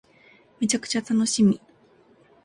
[0.59, 1.61] めちゃくちゃ楽しみ